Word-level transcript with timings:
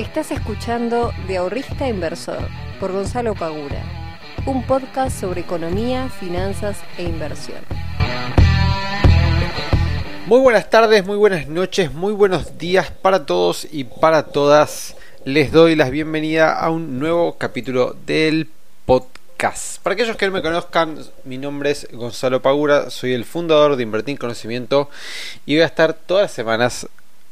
Estás 0.00 0.30
escuchando 0.30 1.12
De 1.28 1.36
Ahorrista 1.36 1.86
Inversor 1.86 2.48
por 2.80 2.90
Gonzalo 2.90 3.34
Pagura, 3.34 3.84
un 4.46 4.66
podcast 4.66 5.20
sobre 5.20 5.42
economía, 5.42 6.08
finanzas 6.08 6.78
e 6.96 7.02
inversión. 7.02 7.58
Muy 10.24 10.40
buenas 10.40 10.70
tardes, 10.70 11.04
muy 11.04 11.18
buenas 11.18 11.48
noches, 11.48 11.92
muy 11.92 12.14
buenos 12.14 12.56
días 12.56 12.90
para 12.90 13.26
todos 13.26 13.68
y 13.70 13.84
para 13.84 14.22
todas. 14.22 14.96
Les 15.26 15.52
doy 15.52 15.76
la 15.76 15.90
bienvenida 15.90 16.58
a 16.58 16.70
un 16.70 16.98
nuevo 16.98 17.36
capítulo 17.36 17.94
del 18.06 18.48
podcast. 18.86 19.82
Para 19.82 19.92
aquellos 19.92 20.16
que 20.16 20.24
no 20.24 20.32
me 20.32 20.40
conozcan, 20.40 20.98
mi 21.24 21.36
nombre 21.36 21.72
es 21.72 21.86
Gonzalo 21.92 22.40
Pagura, 22.40 22.88
soy 22.88 23.12
el 23.12 23.26
fundador 23.26 23.76
de 23.76 23.82
Invertir 23.82 24.12
en 24.12 24.16
Conocimiento 24.16 24.88
y 25.44 25.56
voy 25.56 25.62
a 25.62 25.66
estar 25.66 25.92
todas 25.92 26.22
las 26.22 26.32
semanas 26.32 26.88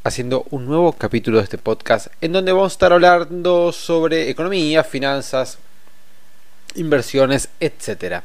haciendo 0.09 0.47
un 0.51 0.67
nuevo 0.67 0.93
capítulo 0.93 1.39
de 1.39 1.45
este 1.45 1.59
podcast 1.59 2.09
en 2.21 2.33
donde 2.33 2.53
vamos 2.53 2.73
a 2.73 2.75
estar 2.75 2.93
hablando 2.93 3.73
sobre 3.73 4.31
economía, 4.31 4.83
finanzas, 4.83 5.59
inversiones, 6.75 7.51
etcétera. 7.61 8.25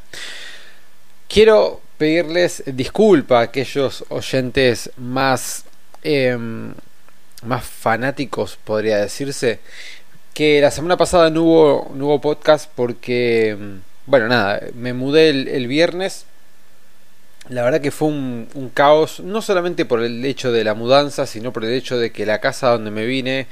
Quiero 1.28 1.82
pedirles 1.98 2.64
disculpa 2.66 3.40
a 3.40 3.44
aquellos 3.44 4.06
oyentes 4.10 4.92
más 4.98 5.66
em, 6.04 6.74
más 7.44 7.66
fanáticos, 7.66 8.58
podría 8.64 8.98
decirse, 8.98 9.60
que 10.34 10.62
la 10.62 10.72
semana 10.72 10.98
pasada 10.98 11.30
no 11.30 11.44
hubo, 11.44 11.92
no 11.96 12.06
hubo 12.06 12.22
podcast 12.22 12.72
porque, 12.76 13.50
em, 13.50 13.82
bueno, 14.06 14.28
nada, 14.28 14.62
me 14.74 14.94
mudé 14.94 15.30
el 15.30 15.68
viernes 15.68 16.26
la 17.50 17.64
verdad 17.64 17.82
que 17.82 17.92
fue 17.92 18.08
un, 18.08 18.72
caos, 18.74 19.20
no 19.20 19.42
solamente 19.42 19.86
por 19.86 20.02
el 20.02 20.24
hecho 20.26 20.52
de 20.52 20.64
la 20.64 20.74
mudanza, 20.74 21.26
sino 21.26 21.52
por 21.52 21.66
el 21.66 21.72
hecho 21.72 21.98
de 21.98 22.12
que 22.12 22.26
la 22.26 22.40
casa 22.40 22.70
donde 22.70 22.92
me 22.92 23.06
vine 23.06 23.48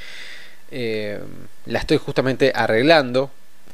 eh, 0.71 1.19
la 1.65 1.79
estoy 1.79 1.97
justamente 1.97 2.53
arreglando 2.55 3.29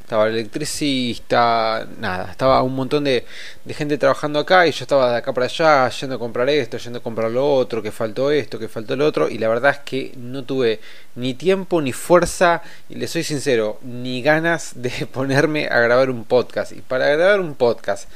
estaba 0.07 0.27
el 0.27 0.35
electricista, 0.35 1.85
nada, 1.99 2.31
estaba 2.31 2.63
un 2.63 2.73
montón 2.73 3.03
de, 3.03 3.25
gente 3.67 3.97
trabajando 3.97 4.39
acá 4.39 4.65
y 4.65 4.71
yo 4.71 4.85
estaba 4.85 5.11
de 5.11 5.17
acá 5.17 5.33
para 5.33 5.47
allá, 5.47 5.89
yendo 5.89 6.15
a 6.15 6.17
comprar 6.17 6.49
esto, 6.49 6.77
yendo 6.77 6.99
a 6.99 7.03
comprar 7.03 7.29
lo 7.29 7.45
otro, 7.53 7.83
que 7.83 7.91
faltó 7.91 8.31
esto, 8.31 8.57
que 8.57 8.69
faltó 8.69 8.95
lo 8.95 9.05
otro, 9.05 9.27
y 9.27 9.37
la 9.37 9.49
verdad 9.49 9.71
es 9.71 9.79
que 9.79 10.13
no 10.15 10.45
tuve 10.45 10.79
ni 11.15 11.33
tiempo, 11.33 11.81
ni 11.81 11.91
fuerza, 11.91 12.61
y 12.87 12.95
le 12.95 13.09
soy 13.09 13.23
sincero, 13.23 13.79
ni 13.81 14.21
ganas 14.21 14.81
de 14.81 14.91
ponerme 15.11 15.67
a 15.67 15.81
grabar 15.81 16.09
un 16.09 16.23
podcast. 16.23 16.71
Y 16.71 16.79
para 16.79 17.09
grabar 17.09 17.41
un 17.41 17.55
podcast, 17.55 18.07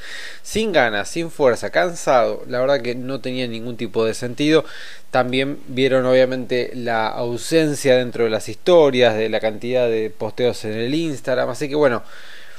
sin 0.42 0.72
ganas, 0.72 1.10
sin 1.10 1.30
fuerza, 1.30 1.68
cansado, 1.68 2.42
la 2.48 2.60
verdad 2.60 2.80
que 2.80 2.94
no 2.94 3.20
tenía 3.20 3.46
ningún 3.46 3.76
tipo 3.76 4.06
de 4.06 4.14
sentido. 4.14 4.64
También 5.12 5.58
vieron 5.68 6.06
obviamente 6.06 6.70
la 6.74 7.06
ausencia 7.06 7.98
dentro 7.98 8.24
de 8.24 8.30
las 8.30 8.48
historias, 8.48 9.14
de 9.14 9.28
la 9.28 9.40
cantidad 9.40 9.86
de 9.86 10.08
posteos 10.08 10.64
en 10.64 10.72
el 10.72 10.94
Instagram. 10.94 11.50
Así 11.50 11.68
que 11.68 11.74
bueno, 11.74 12.02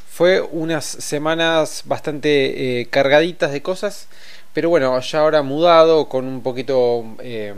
fue 0.07 0.39
unas 0.39 0.85
semanas 0.85 1.81
bastante 1.85 2.81
eh, 2.81 2.85
cargaditas 2.91 3.51
de 3.51 3.63
cosas. 3.63 4.07
Pero 4.53 4.69
bueno, 4.69 4.99
ya 4.99 5.21
ahora 5.21 5.41
mudado, 5.41 6.07
con 6.07 6.27
un 6.27 6.43
poquito 6.43 7.03
eh, 7.21 7.55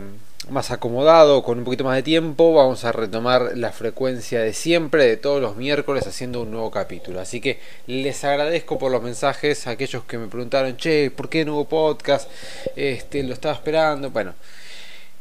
más 0.50 0.72
acomodado, 0.72 1.44
con 1.44 1.58
un 1.58 1.66
poquito 1.66 1.84
más 1.84 1.98
de 1.98 2.04
tiempo, 2.04 2.54
vamos 2.54 2.86
a 2.86 2.94
retomar 2.94 3.58
la 3.58 3.74
frecuencia 3.74 4.40
de 4.40 4.54
siempre, 4.54 5.06
de 5.06 5.18
todos 5.18 5.42
los 5.42 5.58
miércoles, 5.58 6.08
haciendo 6.08 6.42
un 6.42 6.52
nuevo 6.52 6.72
capítulo. 6.72 7.20
Así 7.20 7.42
que 7.42 7.60
les 7.88 8.24
agradezco 8.24 8.80
por 8.80 8.94
los 8.94 9.04
mensajes 9.04 9.68
a 9.68 9.72
aquellos 9.72 10.06
que 10.06 10.18
me 10.18 10.28
preguntaron, 10.28 10.78
che, 10.78 11.12
¿por 11.12 11.28
qué 11.28 11.44
no 11.44 11.56
hubo 11.56 11.66
podcast? 11.66 12.32
Este, 12.78 13.24
lo 13.24 13.34
estaba 13.34 13.56
esperando. 13.56 14.10
Bueno. 14.10 14.36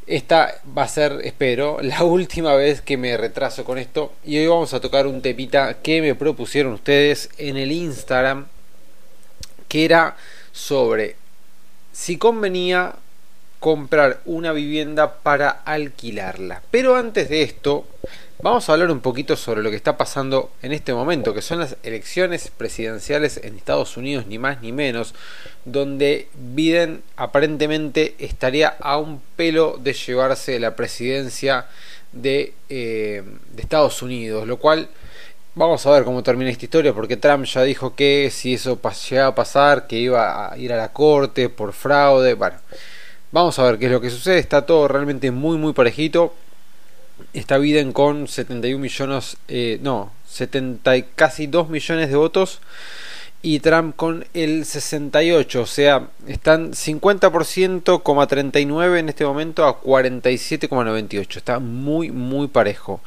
Esta 0.07 0.61
va 0.77 0.83
a 0.83 0.89
ser, 0.89 1.21
espero, 1.25 1.79
la 1.83 2.05
última 2.05 2.55
vez 2.55 2.81
que 2.81 2.97
me 2.97 3.17
retraso 3.17 3.65
con 3.65 3.79
esto. 3.79 4.13
Y 4.25 4.39
hoy 4.39 4.47
vamos 4.47 4.75
a 4.75 4.81
tocar 4.81 5.07
un 5.07 5.23
tepita 5.23 5.79
que 5.83 6.01
me 6.01 6.15
propusieron 6.15 6.75
ustedes 6.75 7.31
en 7.39 7.57
el 7.57 7.73
Instagram. 7.73 8.47
Que 9.69 9.85
era 9.85 10.17
sobre 10.53 11.17
si 11.93 12.19
convenía 12.19 12.95
comprar 13.61 14.21
una 14.27 14.53
vivienda 14.53 15.15
para 15.23 15.49
alquilarla. 15.49 16.63
Pero 16.71 16.97
antes 16.97 17.29
de 17.31 17.43
esto, 17.43 17.87
Vamos 18.43 18.69
a 18.69 18.73
hablar 18.73 18.91
un 18.91 19.01
poquito 19.01 19.37
sobre 19.37 19.63
lo 19.63 19.71
que 19.71 19.77
está 19.77 19.97
pasando 19.97 20.51
en 20.61 20.73
este 20.73 20.93
momento, 20.93 21.33
que 21.33 21.41
son 21.41 21.61
las 21.61 21.77
elecciones 21.83 22.51
presidenciales 22.55 23.41
en 23.43 23.57
Estados 23.57 23.97
Unidos, 23.97 24.27
ni 24.27 24.39
más 24.39 24.61
ni 24.61 24.73
menos, 24.73 25.15
donde 25.65 26.29
Biden 26.35 27.03
aparentemente 27.17 28.17
estaría 28.19 28.75
a 28.81 28.99
un 28.99 29.23
pelo 29.37 29.79
de 29.81 29.95
llevarse 29.95 30.59
la 30.59 30.77
presidencia 30.77 31.67
de, 32.13 32.53
eh, 32.69 33.23
Estados 33.57 34.03
Unidos, 34.03 34.47
lo 34.47 34.59
cual 34.59 34.89
vamos 35.55 35.87
a 35.87 35.93
ver 35.93 36.05
cómo 36.05 36.23
termina 36.23 36.51
esta 36.51 36.67
historia, 36.67 36.93
porque 36.93 37.17
Trump 37.17 37.47
ya 37.47 37.63
dijo 37.63 37.95
que 37.95 38.31
si 38.31 38.55
eso 38.55 38.79
llegaba 39.09 39.29
a 39.29 39.35
pasar, 39.35 39.87
que 39.87 39.97
iba 39.97 40.53
a 40.53 40.59
ir 40.59 40.73
a 40.73 40.77
la 40.77 40.93
corte 40.93 41.49
por 41.49 41.73
fraude, 41.73 42.35
bueno. 42.35 42.57
Vamos 43.35 43.59
a 43.59 43.65
ver 43.65 43.81
qué 43.81 43.87
es 43.87 43.91
lo 43.91 44.01
que 44.01 44.11
sucede. 44.11 44.39
Está 44.39 44.65
todo 44.65 44.87
realmente 44.87 45.33
muy, 45.33 45.59
muy 45.59 45.73
parejito 45.73 46.33
está 47.33 47.59
Biden 47.59 47.93
con 47.93 48.29
71 48.29 48.81
millones, 48.81 49.37
eh, 49.49 49.79
no, 49.83 50.13
70 50.29 51.03
casi 51.15 51.47
2 51.47 51.69
millones 51.69 52.11
de 52.11 52.17
votos 52.17 52.61
y 53.45 53.61
Trump 53.61 53.95
con 53.95 54.25
el 54.33 54.65
68, 54.65 55.61
o 55.61 55.67
sea, 55.67 56.09
están 56.27 56.73
50%, 56.73 58.27
39 58.27 58.99
en 58.99 59.11
este 59.11 59.27
momento 59.27 59.67
a 59.67 59.83
47,98. 59.83 61.37
Está 61.37 61.59
muy 61.59 62.11
muy 62.11 62.49
parejo. 62.49 63.03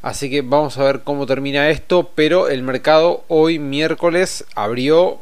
Así 0.00 0.30
que 0.30 0.42
vamos 0.42 0.78
a 0.78 0.84
ver 0.84 1.00
cómo 1.00 1.26
termina 1.26 1.68
esto, 1.68 2.12
pero 2.14 2.48
el 2.48 2.62
mercado 2.62 3.24
hoy 3.26 3.58
miércoles 3.58 4.44
abrió 4.54 5.18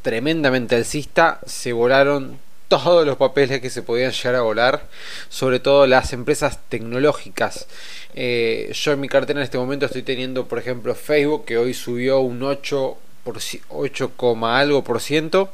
tremendamente 0.00 0.76
alcista, 0.76 1.40
se 1.44 1.74
volaron 1.74 2.38
todos 2.68 3.06
los 3.06 3.16
papeles 3.16 3.60
que 3.60 3.70
se 3.70 3.82
podían 3.82 4.12
llegar 4.12 4.36
a 4.36 4.42
volar, 4.42 4.86
sobre 5.28 5.58
todo 5.58 5.86
las 5.86 6.12
empresas 6.12 6.58
tecnológicas. 6.68 7.66
Eh, 8.14 8.70
yo 8.74 8.92
en 8.92 9.00
mi 9.00 9.08
cartera 9.08 9.40
en 9.40 9.44
este 9.44 9.58
momento 9.58 9.86
estoy 9.86 10.02
teniendo, 10.02 10.46
por 10.46 10.58
ejemplo, 10.58 10.94
Facebook, 10.94 11.46
que 11.46 11.58
hoy 11.58 11.72
subió 11.74 12.20
un 12.20 12.42
8, 12.42 12.98
por, 13.24 13.38
8, 13.70 14.12
algo 14.42 14.84
por 14.84 15.00
ciento. 15.00 15.52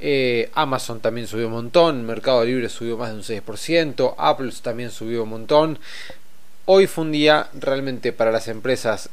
Eh, 0.00 0.50
Amazon 0.54 1.00
también 1.00 1.26
subió 1.26 1.46
un 1.46 1.52
montón, 1.52 2.04
Mercado 2.04 2.44
Libre 2.44 2.68
subió 2.68 2.96
más 2.96 3.10
de 3.10 3.16
un 3.16 3.22
6%, 3.22 4.14
Apple 4.18 4.50
también 4.62 4.90
subió 4.90 5.22
un 5.22 5.30
montón. 5.30 5.78
Hoy 6.64 6.86
fue 6.86 7.04
un 7.04 7.12
día 7.12 7.48
realmente 7.52 8.12
para 8.12 8.32
las 8.32 8.48
empresas 8.48 9.10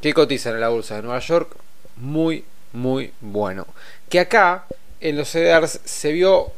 que 0.00 0.14
cotizan 0.14 0.54
en 0.54 0.60
la 0.60 0.68
bolsa 0.68 0.96
de 0.96 1.02
Nueva 1.02 1.18
York 1.18 1.56
muy, 1.96 2.44
muy 2.72 3.12
bueno. 3.20 3.66
Que 4.08 4.20
acá 4.20 4.66
en 5.00 5.16
los 5.16 5.28
CDRs 5.28 5.80
se 5.84 6.12
vio 6.12 6.52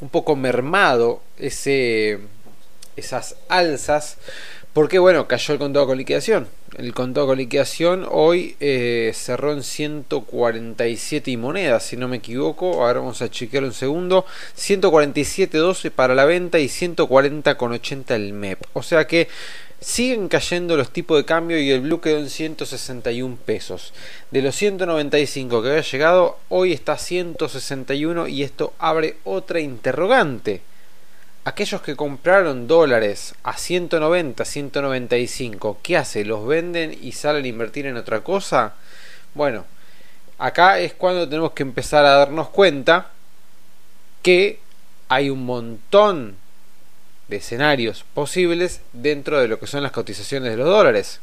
un 0.00 0.08
poco 0.08 0.36
mermado 0.36 1.20
ese, 1.38 2.18
esas 2.96 3.36
alzas, 3.48 4.18
porque 4.72 4.98
bueno, 4.98 5.26
cayó 5.26 5.54
el 5.54 5.58
contado 5.58 5.86
con 5.86 5.98
liquidación. 5.98 6.46
El 6.76 6.94
contado 6.94 7.26
con 7.26 7.38
liquidación 7.38 8.06
hoy 8.08 8.54
eh, 8.60 9.10
cerró 9.14 9.52
en 9.52 9.62
147 9.62 11.30
y 11.30 11.36
monedas, 11.36 11.82
si 11.82 11.96
no 11.96 12.06
me 12.06 12.18
equivoco. 12.18 12.84
Ahora 12.84 13.00
vamos 13.00 13.20
a 13.22 13.30
chequearlo 13.30 13.68
un 13.68 13.74
segundo. 13.74 14.26
147.12 14.56 15.90
para 15.90 16.14
la 16.14 16.26
venta 16.26 16.60
y 16.60 16.66
140,80 16.66 18.14
el 18.14 18.32
MEP. 18.34 18.60
O 18.74 18.82
sea 18.82 19.06
que 19.06 19.28
siguen 19.80 20.28
cayendo 20.28 20.76
los 20.76 20.90
tipos 20.90 21.18
de 21.18 21.24
cambio 21.24 21.58
y 21.58 21.70
el 21.70 21.80
blue 21.80 22.00
quedó 22.00 22.18
en 22.18 22.30
161 22.30 23.36
pesos. 23.44 23.92
De 24.30 24.42
los 24.42 24.54
195 24.56 25.62
que 25.62 25.68
había 25.68 25.82
llegado, 25.82 26.38
hoy 26.48 26.72
está 26.72 26.98
161 26.98 28.28
y 28.28 28.42
esto 28.42 28.74
abre 28.78 29.16
otra 29.24 29.60
interrogante. 29.60 30.62
Aquellos 31.44 31.80
que 31.80 31.96
compraron 31.96 32.66
dólares 32.66 33.34
a 33.42 33.56
190, 33.56 34.44
195, 34.44 35.78
¿qué 35.82 35.96
hace? 35.96 36.24
¿Los 36.24 36.46
venden 36.46 36.96
y 37.00 37.12
salen 37.12 37.44
a 37.44 37.48
invertir 37.48 37.86
en 37.86 37.96
otra 37.96 38.20
cosa? 38.20 38.74
Bueno, 39.34 39.64
acá 40.38 40.78
es 40.78 40.92
cuando 40.92 41.28
tenemos 41.28 41.52
que 41.52 41.62
empezar 41.62 42.04
a 42.04 42.18
darnos 42.18 42.48
cuenta 42.50 43.12
que 44.22 44.60
hay 45.08 45.30
un 45.30 45.46
montón 45.46 46.36
de 47.28 47.36
escenarios 47.36 48.04
posibles 48.14 48.80
dentro 48.92 49.40
de 49.40 49.48
lo 49.48 49.58
que 49.60 49.66
son 49.66 49.82
las 49.82 49.92
cotizaciones 49.92 50.50
de 50.50 50.56
los 50.56 50.66
dólares. 50.66 51.20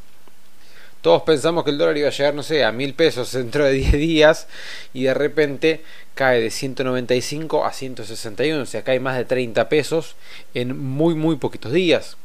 Todos 1.02 1.22
pensamos 1.22 1.62
que 1.62 1.70
el 1.70 1.78
dólar 1.78 1.96
iba 1.98 2.08
a 2.08 2.12
llegar, 2.12 2.34
no 2.34 2.42
sé, 2.42 2.64
a 2.64 2.72
mil 2.72 2.94
pesos 2.94 3.32
dentro 3.32 3.64
de 3.64 3.72
10 3.72 3.92
días 3.92 4.48
y 4.92 5.04
de 5.04 5.14
repente 5.14 5.82
cae 6.14 6.40
de 6.40 6.50
195 6.50 7.64
a 7.64 7.72
161, 7.72 8.62
o 8.62 8.66
sea, 8.66 8.82
cae 8.82 8.98
más 8.98 9.16
de 9.16 9.24
30 9.24 9.68
pesos 9.68 10.16
en 10.54 10.78
muy, 10.78 11.14
muy 11.14 11.36
poquitos 11.36 11.72
días. 11.72 12.16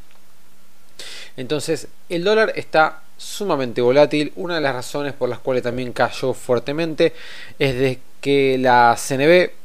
Entonces, 1.37 1.87
el 2.09 2.23
dólar 2.23 2.53
está 2.55 3.01
sumamente 3.17 3.81
volátil. 3.81 4.31
Una 4.35 4.55
de 4.55 4.61
las 4.61 4.73
razones 4.73 5.13
por 5.13 5.29
las 5.29 5.39
cuales 5.39 5.63
también 5.63 5.93
cayó 5.93 6.33
fuertemente 6.33 7.13
es 7.59 7.75
de 7.77 7.99
que 8.19 8.57
la 8.57 8.97
CNB 8.97 9.60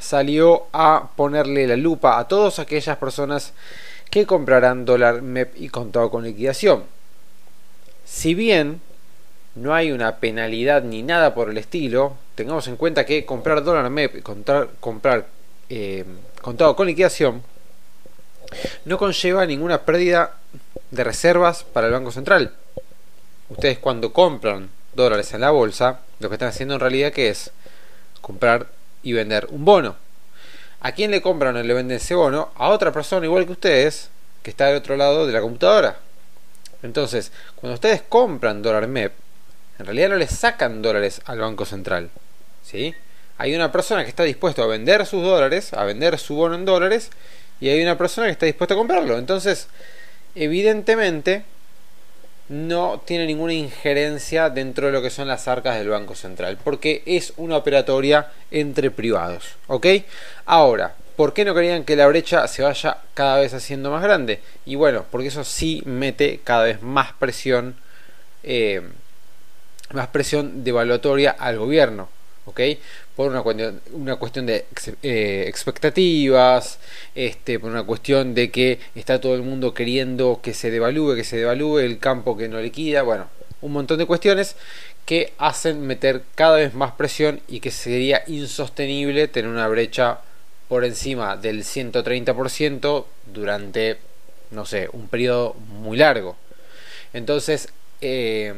salió 0.00 0.66
a 0.72 1.10
ponerle 1.16 1.66
la 1.66 1.76
lupa 1.76 2.18
a 2.18 2.26
todas 2.26 2.58
aquellas 2.58 2.96
personas 2.96 3.52
que 4.10 4.26
comprarán 4.26 4.84
dólar 4.84 5.22
MEP 5.22 5.54
y 5.56 5.68
contado 5.68 6.10
con 6.10 6.24
liquidación. 6.24 6.84
si 8.04 8.34
bien 8.34 8.80
no 9.54 9.74
hay 9.74 9.92
una 9.92 10.16
penalidad 10.16 10.82
ni 10.82 11.02
nada 11.02 11.34
por 11.34 11.50
el 11.50 11.58
estilo, 11.58 12.14
tengamos 12.34 12.66
en 12.68 12.76
cuenta 12.76 13.04
que 13.04 13.24
comprar 13.24 13.62
dólar 13.62 13.90
MEP, 13.90 14.22
comprar, 14.22 14.68
comprar 14.80 15.26
eh, 15.68 16.04
contado 16.40 16.74
con 16.74 16.86
liquidación, 16.86 17.42
no 18.84 18.98
conlleva 18.98 19.46
ninguna 19.46 19.82
pérdida 19.82 20.36
de 20.90 21.04
reservas 21.04 21.64
para 21.64 21.86
el 21.86 21.92
Banco 21.92 22.10
Central. 22.10 22.52
Ustedes 23.48 23.78
cuando 23.78 24.12
compran 24.12 24.70
dólares 24.94 25.32
en 25.34 25.40
la 25.40 25.50
bolsa, 25.50 26.00
lo 26.18 26.28
que 26.28 26.34
están 26.34 26.48
haciendo 26.48 26.74
en 26.74 26.80
realidad 26.80 27.12
que 27.12 27.28
es 27.28 27.50
comprar 28.20 28.66
y 29.02 29.12
vender 29.12 29.46
un 29.50 29.64
bono. 29.64 29.96
¿A 30.80 30.92
quién 30.92 31.10
le 31.10 31.20
compran 31.20 31.56
o 31.56 31.62
le 31.62 31.74
venden 31.74 31.98
ese 31.98 32.14
bono? 32.14 32.50
A 32.54 32.68
otra 32.68 32.92
persona 32.92 33.26
igual 33.26 33.46
que 33.46 33.52
ustedes, 33.52 34.10
que 34.42 34.50
está 34.50 34.66
del 34.66 34.76
otro 34.76 34.96
lado 34.96 35.26
de 35.26 35.32
la 35.32 35.40
computadora. 35.40 35.98
Entonces, 36.82 37.32
cuando 37.56 37.74
ustedes 37.74 38.02
compran 38.02 38.62
dólar 38.62 38.86
MEP, 38.86 39.12
en 39.78 39.86
realidad 39.86 40.10
no 40.10 40.16
le 40.16 40.26
sacan 40.26 40.82
dólares 40.82 41.20
al 41.26 41.38
Banco 41.38 41.64
Central. 41.64 42.10
¿sí? 42.62 42.94
Hay 43.38 43.54
una 43.54 43.72
persona 43.72 44.02
que 44.04 44.10
está 44.10 44.22
dispuesta 44.22 44.62
a 44.62 44.66
vender 44.66 45.04
sus 45.06 45.22
dólares, 45.22 45.72
a 45.72 45.84
vender 45.84 46.18
su 46.18 46.34
bono 46.34 46.54
en 46.54 46.64
dólares, 46.64 47.10
y 47.60 47.68
hay 47.68 47.82
una 47.82 47.98
persona 47.98 48.26
que 48.26 48.32
está 48.32 48.46
dispuesta 48.46 48.74
a 48.74 48.76
comprarlo. 48.76 49.18
Entonces, 49.18 49.68
evidentemente, 50.34 51.44
no 52.50 53.00
tiene 53.04 53.26
ninguna 53.26 53.52
injerencia 53.52 54.50
dentro 54.50 54.86
de 54.86 54.92
lo 54.92 55.00
que 55.00 55.08
son 55.08 55.28
las 55.28 55.46
arcas 55.46 55.78
del 55.78 55.88
Banco 55.88 56.16
Central, 56.16 56.58
porque 56.62 57.02
es 57.06 57.32
una 57.36 57.56
operatoria 57.56 58.26
entre 58.50 58.90
privados. 58.90 59.54
¿Ok? 59.68 59.86
Ahora, 60.46 60.96
¿por 61.14 61.32
qué 61.32 61.44
no 61.44 61.54
querían 61.54 61.84
que 61.84 61.94
la 61.94 62.08
brecha 62.08 62.48
se 62.48 62.64
vaya 62.64 62.98
cada 63.14 63.38
vez 63.38 63.54
haciendo 63.54 63.92
más 63.92 64.02
grande? 64.02 64.40
Y 64.66 64.74
bueno, 64.74 65.04
porque 65.12 65.28
eso 65.28 65.44
sí 65.44 65.80
mete 65.86 66.40
cada 66.42 66.64
vez 66.64 66.82
más 66.82 67.12
presión, 67.12 67.76
eh, 68.42 68.82
más 69.92 70.08
presión 70.08 70.64
devaluatoria 70.64 71.30
al 71.30 71.56
gobierno. 71.56 72.08
¿ok? 72.46 72.60
Por 73.20 73.32
una 73.32 74.16
cuestión, 74.16 74.46
de 74.46 74.64
eh, 75.02 75.44
expectativas, 75.46 76.78
este, 77.14 77.58
por 77.58 77.70
una 77.70 77.82
cuestión 77.82 78.32
de 78.34 78.50
que 78.50 78.78
está 78.94 79.20
todo 79.20 79.34
el 79.34 79.42
mundo 79.42 79.74
queriendo 79.74 80.40
que 80.42 80.54
se 80.54 80.70
devalúe, 80.70 81.16
que 81.16 81.24
se 81.24 81.36
devalúe 81.36 81.80
el 81.80 81.98
campo 81.98 82.34
que 82.34 82.48
no 82.48 82.58
liquida, 82.62 83.02
bueno, 83.02 83.28
un 83.60 83.72
montón 83.72 83.98
de 83.98 84.06
cuestiones 84.06 84.56
que 85.04 85.34
hacen 85.36 85.86
meter 85.86 86.22
cada 86.34 86.56
vez 86.56 86.72
más 86.72 86.92
presión 86.92 87.42
y 87.46 87.60
que 87.60 87.70
sería 87.70 88.22
insostenible 88.26 89.28
tener 89.28 89.50
una 89.50 89.68
brecha 89.68 90.20
por 90.66 90.86
encima 90.86 91.36
del 91.36 91.62
130% 91.62 93.04
durante, 93.34 93.98
no 94.50 94.64
sé, 94.64 94.88
un 94.94 95.08
periodo 95.08 95.52
muy 95.68 95.98
largo. 95.98 96.38
Entonces, 97.12 97.68
eh, 98.00 98.54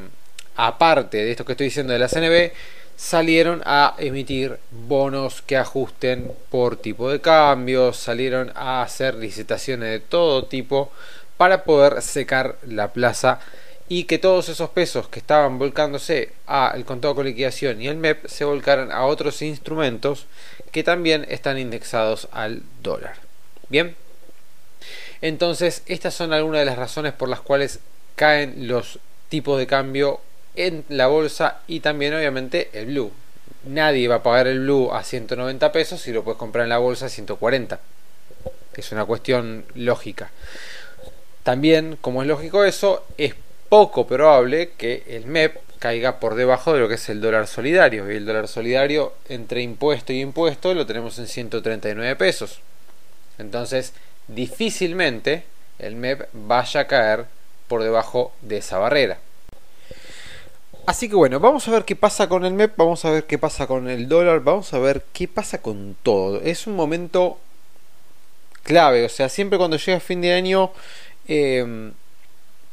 aparte 0.54 1.16
de 1.16 1.32
esto 1.32 1.44
que 1.44 1.54
estoy 1.54 1.66
diciendo 1.66 1.92
de 1.92 1.98
la 1.98 2.06
CNB, 2.06 2.52
salieron 2.96 3.62
a 3.64 3.94
emitir 3.98 4.58
bonos 4.70 5.42
que 5.42 5.56
ajusten 5.56 6.32
por 6.50 6.76
tipo 6.76 7.10
de 7.10 7.20
cambio, 7.20 7.92
salieron 7.92 8.52
a 8.54 8.82
hacer 8.82 9.14
licitaciones 9.14 9.90
de 9.90 10.00
todo 10.00 10.44
tipo 10.44 10.92
para 11.36 11.64
poder 11.64 12.02
secar 12.02 12.56
la 12.66 12.92
plaza 12.92 13.40
y 13.88 14.04
que 14.04 14.18
todos 14.18 14.48
esos 14.48 14.70
pesos 14.70 15.08
que 15.08 15.18
estaban 15.18 15.58
volcándose 15.58 16.32
al 16.46 16.84
contado 16.84 17.14
con 17.14 17.26
liquidación 17.26 17.82
y 17.82 17.88
el 17.88 17.96
MEP 17.96 18.26
se 18.26 18.44
volcaran 18.44 18.92
a 18.92 19.04
otros 19.04 19.42
instrumentos 19.42 20.26
que 20.70 20.82
también 20.82 21.26
están 21.28 21.58
indexados 21.58 22.28
al 22.32 22.62
dólar. 22.82 23.16
Bien, 23.68 23.96
entonces 25.20 25.82
estas 25.86 26.14
son 26.14 26.32
algunas 26.32 26.60
de 26.60 26.66
las 26.66 26.78
razones 26.78 27.12
por 27.12 27.28
las 27.28 27.40
cuales 27.40 27.80
caen 28.16 28.68
los 28.68 28.98
tipos 29.28 29.58
de 29.58 29.66
cambio 29.66 30.20
en 30.56 30.84
la 30.88 31.06
bolsa 31.06 31.60
y 31.66 31.80
también 31.80 32.14
obviamente 32.14 32.70
el 32.72 32.86
blue. 32.86 33.12
Nadie 33.64 34.08
va 34.08 34.16
a 34.16 34.22
pagar 34.22 34.46
el 34.48 34.60
blue 34.60 34.90
a 34.92 35.04
190 35.04 35.72
pesos 35.72 36.00
si 36.00 36.12
lo 36.12 36.24
puedes 36.24 36.38
comprar 36.38 36.64
en 36.64 36.70
la 36.70 36.78
bolsa 36.78 37.06
a 37.06 37.08
140. 37.08 37.80
Es 38.76 38.92
una 38.92 39.04
cuestión 39.04 39.64
lógica. 39.74 40.30
También, 41.42 41.96
como 42.00 42.22
es 42.22 42.28
lógico 42.28 42.64
eso, 42.64 43.04
es 43.18 43.34
poco 43.68 44.06
probable 44.06 44.70
que 44.76 45.04
el 45.08 45.26
MEP 45.26 45.56
caiga 45.78 46.20
por 46.20 46.36
debajo 46.36 46.72
de 46.72 46.80
lo 46.80 46.88
que 46.88 46.94
es 46.94 47.08
el 47.08 47.20
dólar 47.20 47.46
solidario. 47.46 48.10
Y 48.10 48.16
el 48.16 48.26
dólar 48.26 48.48
solidario 48.48 49.14
entre 49.28 49.62
impuesto 49.62 50.12
y 50.12 50.20
impuesto 50.20 50.74
lo 50.74 50.86
tenemos 50.86 51.18
en 51.18 51.26
139 51.26 52.16
pesos. 52.16 52.60
Entonces, 53.38 53.92
difícilmente 54.28 55.44
el 55.78 55.96
MEP 55.96 56.28
vaya 56.32 56.80
a 56.80 56.86
caer 56.86 57.26
por 57.66 57.82
debajo 57.82 58.32
de 58.42 58.58
esa 58.58 58.78
barrera. 58.78 59.18
Así 60.84 61.08
que 61.08 61.14
bueno, 61.14 61.38
vamos 61.38 61.68
a 61.68 61.70
ver 61.70 61.84
qué 61.84 61.94
pasa 61.94 62.28
con 62.28 62.44
el 62.44 62.54
MEP, 62.54 62.76
vamos 62.76 63.04
a 63.04 63.10
ver 63.10 63.24
qué 63.24 63.38
pasa 63.38 63.68
con 63.68 63.88
el 63.88 64.08
dólar, 64.08 64.40
vamos 64.40 64.74
a 64.74 64.78
ver 64.80 65.04
qué 65.12 65.28
pasa 65.28 65.62
con 65.62 65.96
todo. 66.02 66.40
Es 66.40 66.66
un 66.66 66.74
momento 66.74 67.38
clave, 68.64 69.04
o 69.04 69.08
sea, 69.08 69.28
siempre 69.28 69.58
cuando 69.58 69.76
llega 69.76 70.00
fin 70.00 70.20
de 70.20 70.32
año 70.32 70.72
em, 71.28 71.92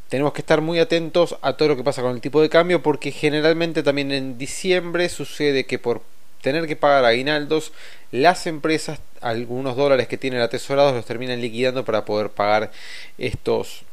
tenemos 0.09 0.33
que 0.33 0.41
estar 0.41 0.61
muy 0.61 0.79
atentos 0.79 1.37
a 1.41 1.53
todo 1.53 1.69
lo 1.69 1.77
que 1.77 1.83
pasa 1.83 2.01
con 2.01 2.15
el 2.15 2.21
tipo 2.21 2.41
de 2.41 2.49
cambio 2.49 2.81
porque 2.81 3.11
generalmente 3.11 3.83
también 3.83 4.11
en 4.11 4.37
diciembre 4.39 5.07
sucede 5.09 5.65
que 5.65 5.77
por 5.77 6.01
tener 6.41 6.67
que 6.67 6.75
pagar 6.75 7.05
aguinaldos, 7.05 7.73
las 8.11 8.47
empresas 8.47 8.99
algunos 9.21 9.75
dólares 9.75 10.07
que 10.07 10.17
tienen 10.17 10.41
atesorados 10.41 10.95
los 10.95 11.05
terminan 11.05 11.41
liquidando 11.41 11.85
para 11.85 12.05
poder 12.05 12.29
pagar 12.29 12.71
estos 13.17 13.83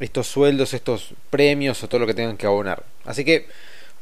estos 0.00 0.26
sueldos, 0.26 0.74
estos 0.74 1.14
premios 1.30 1.82
o 1.82 1.88
todo 1.88 2.00
lo 2.00 2.06
que 2.06 2.14
tengan 2.14 2.36
que 2.36 2.46
abonar. 2.46 2.91
Así 3.04 3.24
que 3.24 3.46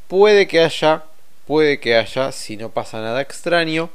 puede 0.09 0.47
que 0.47 0.61
haya, 0.61 1.05
puede 1.47 1.81
que 1.81 1.97
haya, 1.97 2.33
si 2.33 2.57
no 2.57 2.71
pasa 2.71 3.01
nada 3.01 3.21
extraño, 3.21 3.91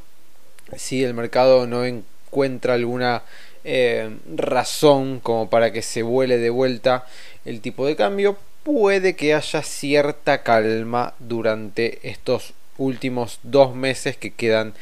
si 0.78 1.04
el 1.04 1.14
mercado 1.14 1.68
no 1.68 1.86
encuentra 1.86 2.74
alguna 2.74 3.24
eh, 3.64 4.16
razón 4.36 5.20
como 5.20 5.50
para 5.50 5.72
que 5.72 5.82
se 5.82 6.04
vuele 6.04 6.38
de 6.38 6.50
vuelta 6.50 7.06
el 7.46 7.62
tipo 7.62 7.86
de 7.86 7.96
cambio, 7.96 8.38
puede 8.64 9.16
que 9.16 9.34
haya 9.34 9.62
cierta 9.62 10.42
calma 10.42 11.14
durante 11.20 12.00
estos 12.10 12.54
últimos 12.78 13.40
dos 13.44 13.76
meses 13.76 14.18
que 14.18 14.32
quedan 14.32 14.74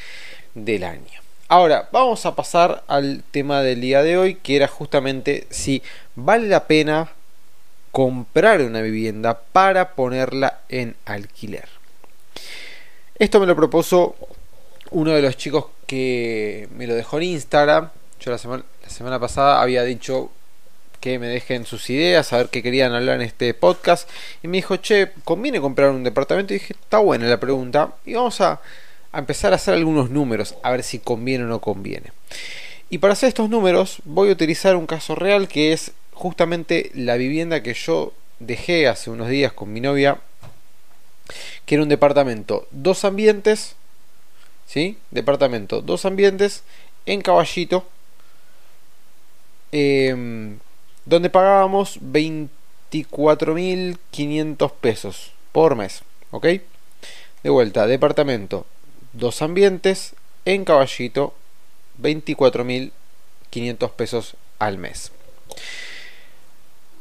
del 0.55 0.83
año. 0.83 1.21
Ahora, 1.49 1.89
vamos 1.91 2.25
a 2.25 2.35
pasar 2.35 2.83
al 2.87 3.23
tema 3.31 3.61
del 3.61 3.81
día 3.81 4.01
de 4.01 4.17
hoy, 4.17 4.35
que 4.35 4.55
era 4.55 4.67
justamente 4.67 5.45
si 5.49 5.83
vale 6.15 6.47
la 6.47 6.65
pena 6.65 7.11
comprar 7.93 8.59
una 8.61 8.81
vivienda 8.81 9.39
para 9.39 9.95
ponerla 9.95 10.59
en 10.67 10.97
alquiler. 11.05 11.69
Esto 13.17 13.39
me 13.39 13.45
lo 13.45 13.55
propuso 13.55 14.15
uno 14.91 15.11
de 15.11 15.21
los 15.21 15.37
chicos 15.37 15.67
que 15.87 16.67
me 16.75 16.85
lo 16.87 16.95
dejó 16.95 17.17
en 17.19 17.23
Instagram. 17.23 17.91
Yo 18.19 18.31
la 18.31 18.37
semana, 18.37 18.65
la 18.83 18.89
semana 18.89 19.17
pasada 19.17 19.61
había 19.61 19.83
dicho 19.83 20.29
que 20.99 21.19
me 21.19 21.27
dejen 21.27 21.65
sus 21.65 21.89
ideas, 21.89 22.33
a 22.33 22.37
ver 22.37 22.49
qué 22.49 22.61
querían 22.61 22.93
hablar 22.93 23.15
en 23.15 23.21
este 23.21 23.53
podcast. 23.53 24.09
Y 24.41 24.49
me 24.49 24.57
dijo, 24.57 24.75
che, 24.75 25.11
¿conviene 25.23 25.61
comprar 25.61 25.91
un 25.91 26.03
departamento? 26.03 26.53
Y 26.53 26.59
dije, 26.59 26.73
está 26.73 26.97
buena 26.97 27.27
la 27.27 27.39
pregunta. 27.39 27.93
Y 28.05 28.15
vamos 28.15 28.41
a 28.41 28.59
a 29.13 29.19
empezar 29.19 29.53
a 29.53 29.55
hacer 29.55 29.75
algunos 29.75 30.09
números, 30.09 30.55
a 30.63 30.71
ver 30.71 30.83
si 30.83 30.99
conviene 30.99 31.45
o 31.45 31.47
no 31.47 31.61
conviene. 31.61 32.11
Y 32.89 32.97
para 32.97 33.13
hacer 33.13 33.29
estos 33.29 33.49
números 33.49 33.99
voy 34.03 34.29
a 34.29 34.33
utilizar 34.33 34.75
un 34.75 34.87
caso 34.87 35.15
real 35.15 35.47
que 35.47 35.71
es 35.71 35.91
justamente 36.13 36.91
la 36.93 37.15
vivienda 37.15 37.63
que 37.63 37.73
yo 37.73 38.13
dejé 38.39 38.87
hace 38.87 39.09
unos 39.09 39.29
días 39.29 39.53
con 39.53 39.73
mi 39.73 39.81
novia, 39.81 40.19
que 41.65 41.75
era 41.75 41.83
un 41.83 41.89
departamento, 41.89 42.67
dos 42.71 43.05
ambientes, 43.05 43.75
¿sí? 44.67 44.97
Departamento, 45.11 45.81
dos 45.81 46.05
ambientes 46.05 46.63
en 47.05 47.21
Caballito, 47.21 47.87
em, 49.71 50.57
donde 51.05 51.29
pagábamos 51.29 51.99
24.500 52.01 54.71
pesos 54.71 55.33
por 55.51 55.75
mes, 55.75 56.01
¿ok? 56.31 56.47
De 57.43 57.49
vuelta, 57.49 57.85
departamento, 57.87 58.65
dos 59.13 59.41
ambientes 59.41 60.15
en 60.45 60.65
Caballito, 60.65 61.33
24.500 62.01 63.91
pesos 63.91 64.35
al 64.59 64.77
mes. 64.77 65.11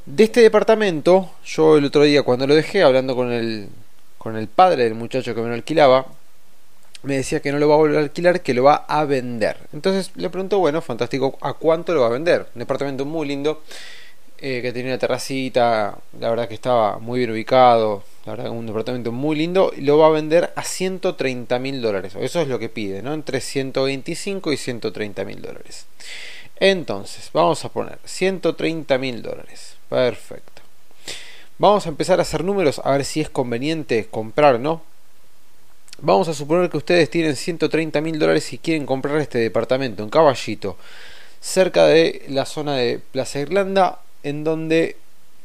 De 0.05 0.25
este 0.25 0.41
departamento, 0.41 1.31
yo 1.45 1.77
el 1.77 1.85
otro 1.85 2.03
día 2.03 2.25
cuando 2.25 2.47
lo 2.49 2.57
dejé, 2.57 2.83
hablando 2.83 3.15
con 3.15 3.31
el, 3.31 3.69
con 4.19 4.37
el 4.37 4.49
padre 4.49 4.83
del 4.83 4.95
muchacho 4.95 5.33
que 5.33 5.41
me 5.41 5.47
lo 5.47 5.55
alquilaba, 5.55 6.07
me 7.05 7.17
decía 7.17 7.41
que 7.41 7.53
no 7.53 7.59
lo 7.61 7.69
va 7.69 7.75
a 7.75 7.79
volver 7.79 7.99
a 7.99 8.03
alquilar, 8.03 8.41
que 8.41 8.53
lo 8.53 8.65
va 8.65 8.85
a 8.89 9.05
vender. 9.05 9.57
Entonces 9.73 10.11
le 10.17 10.29
pregunto, 10.29 10.59
bueno, 10.59 10.81
fantástico, 10.83 11.39
¿a 11.41 11.53
cuánto 11.53 11.95
lo 11.95 12.01
va 12.01 12.09
a 12.09 12.11
vender? 12.11 12.49
Un 12.53 12.59
departamento 12.59 13.05
muy 13.05 13.29
lindo, 13.29 13.63
eh, 14.39 14.61
que 14.61 14.73
tenía 14.73 14.91
una 14.91 14.99
terracita, 14.99 15.97
la 16.19 16.31
verdad 16.31 16.49
que 16.49 16.55
estaba 16.55 16.99
muy 16.99 17.21
bien 17.21 17.31
ubicado, 17.31 18.03
la 18.27 18.35
verdad 18.35 18.51
un 18.51 18.67
departamento 18.67 19.13
muy 19.13 19.37
lindo, 19.37 19.73
y 19.77 19.83
lo 19.83 19.99
va 19.99 20.09
a 20.09 20.11
vender 20.11 20.53
a 20.57 20.65
130 20.65 21.61
mil 21.61 21.81
dólares, 21.81 22.17
eso 22.19 22.41
es 22.41 22.49
lo 22.49 22.59
que 22.59 22.69
pide, 22.69 23.03
¿no? 23.03 23.15
Entre 23.15 23.41
125 23.41 24.53
y 24.53 24.57
130 24.57 25.25
mil 25.25 25.41
dólares. 25.41 25.87
Entonces, 26.57 27.31
vamos 27.33 27.65
a 27.65 27.69
poner 27.69 27.99
130 28.05 28.99
mil 28.99 29.23
dólares, 29.23 29.77
perfecto. 29.93 30.63
Vamos 31.59 31.85
a 31.85 31.91
empezar 31.91 32.19
a 32.19 32.23
hacer 32.23 32.43
números 32.43 32.81
a 32.83 32.93
ver 32.93 33.05
si 33.05 33.21
es 33.21 33.29
conveniente 33.29 34.07
comprar 34.11 34.59
no. 34.59 34.81
Vamos 35.99 36.29
a 36.29 36.35
suponer 36.35 36.71
que 36.71 36.79
ustedes 36.79 37.11
tienen 37.11 37.37
130 37.37 38.01
mil 38.01 38.19
dólares 38.19 38.53
y 38.55 38.59
quieren 38.59 38.87
comprar 38.87 39.19
este 39.19 39.39
departamento 39.39 40.03
en 40.03 40.09
Caballito, 40.09 40.79
cerca 41.41 41.87
de 41.87 42.25
la 42.29 42.47
zona 42.47 42.77
de 42.77 43.01
Plaza 43.13 43.41
Irlanda, 43.41 44.01
en 44.23 44.45
donde 44.45 44.97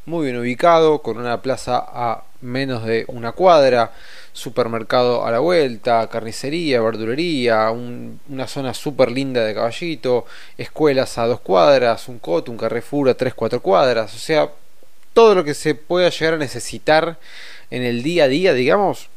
muy 0.06 0.27
bien 0.27 0.39
ubicado, 0.39 1.00
con 1.00 1.18
una 1.18 1.42
plaza 1.42 1.84
a 1.86 2.24
menos 2.41 2.86
de 2.86 3.06
una 3.08 3.32
cuadra, 3.32 3.91
supermercado 4.34 5.25
a 5.25 5.32
la 5.32 5.39
vuelta, 5.39 6.08
carnicería, 6.08 6.82
verdulería, 6.82 7.72
una 7.72 8.48
zona 8.48 8.74
súper 8.74 9.12
linda 9.12 9.44
de 9.44 9.53
caballito, 9.53 10.25
escuelas 10.58 11.17
a 11.17 11.25
dos 11.25 11.39
cuadras, 11.39 12.08
un 12.08 12.20
coto, 12.20 12.51
un 12.51 12.58
carrefour 12.58 13.10
a 13.10 13.13
tres, 13.15 13.34
cuatro 13.34 13.62
cuadras, 13.62 14.13
o 14.13 14.20
sea, 14.20 14.50
todo 15.13 15.34
lo 15.34 15.44
que 15.44 15.56
se 15.56 15.74
pueda 15.74 16.10
llegar 16.10 16.36
a 16.36 16.38
necesitar 16.38 17.17
en 17.72 17.84
el 17.84 18.03
día 18.03 18.25
a 18.25 18.27
día, 18.27 18.53
digamos, 18.53 19.10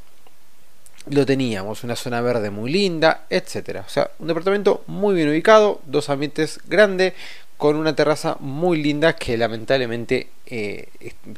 lo 1.08 1.26
teníamos, 1.26 1.82
una 1.84 1.96
zona 1.96 2.20
verde 2.20 2.50
muy 2.50 2.70
linda, 2.70 3.24
etcétera. 3.30 3.84
O 3.86 3.90
sea, 3.90 4.10
un 4.18 4.28
departamento 4.28 4.84
muy 4.86 5.14
bien 5.14 5.28
ubicado, 5.28 5.80
dos 5.86 6.10
ambientes 6.10 6.60
grandes, 6.66 7.14
con 7.60 7.76
una 7.76 7.94
terraza 7.94 8.36
muy 8.40 8.82
linda 8.82 9.14
que 9.16 9.36
lamentablemente 9.36 10.30
eh, 10.46 10.88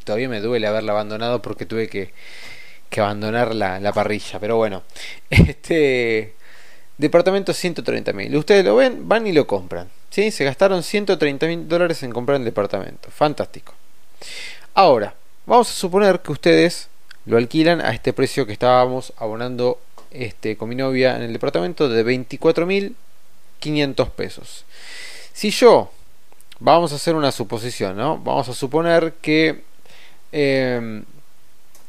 todavía 0.04 0.28
me 0.28 0.40
duele 0.40 0.68
haberla 0.68 0.92
abandonado 0.92 1.42
porque 1.42 1.66
tuve 1.66 1.88
que, 1.88 2.12
abandonar 2.96 3.56
la, 3.56 3.92
parrilla. 3.92 4.38
Pero 4.38 4.56
bueno, 4.56 4.84
este 5.30 6.34
departamento 6.96 7.52
130 7.52 8.12
mil. 8.12 8.36
Ustedes 8.36 8.64
lo 8.64 8.76
ven, 8.76 9.08
van 9.08 9.26
y 9.26 9.32
lo 9.32 9.48
compran. 9.48 9.90
¿sí? 10.10 10.30
Se 10.30 10.44
gastaron 10.44 10.84
130 10.84 11.46
mil 11.48 11.68
dólares 11.68 12.04
en 12.04 12.12
comprar 12.12 12.38
el 12.38 12.44
departamento. 12.44 13.10
Fantástico. 13.10 13.74
Ahora, 14.74 15.14
vamos 15.44 15.70
a 15.70 15.74
suponer 15.74 16.20
que 16.20 16.30
ustedes 16.30 16.88
lo 17.26 17.36
alquilan 17.36 17.80
a 17.80 17.90
este 17.90 18.12
precio 18.12 18.46
que 18.46 18.52
estábamos 18.52 19.12
abonando 19.16 19.80
este, 20.12 20.56
con 20.56 20.68
mi 20.68 20.76
novia 20.76 21.16
en 21.16 21.22
el 21.22 21.32
departamento 21.32 21.88
de 21.88 22.06
24.500 22.06 24.10
pesos. 24.10 24.64
Si 25.32 25.50
yo 25.50 25.90
Vamos 26.64 26.92
a 26.92 26.94
hacer 26.94 27.16
una 27.16 27.32
suposición, 27.32 27.96
¿no? 27.96 28.18
Vamos 28.18 28.48
a 28.48 28.54
suponer 28.54 29.14
que 29.20 29.64
eh, 30.30 31.02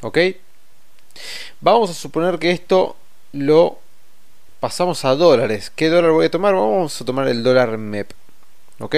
¿Ok? 0.00 0.18
Vamos 1.60 1.90
a 1.90 1.94
suponer 1.94 2.38
que 2.38 2.52
esto 2.52 2.96
lo 3.32 3.78
pasamos 4.60 5.04
a 5.04 5.14
dólares. 5.14 5.70
¿Qué 5.74 5.88
dólar 5.88 6.12
voy 6.12 6.26
a 6.26 6.30
tomar? 6.30 6.54
Vamos 6.54 7.00
a 7.00 7.04
tomar 7.04 7.26
el 7.28 7.42
dólar 7.42 7.76
MEP. 7.76 8.12
¿Ok? 8.80 8.94